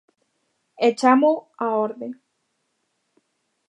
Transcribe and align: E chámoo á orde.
E 0.85 0.87
chámoo 0.99 1.37
á 1.65 1.67
orde. 1.85 2.07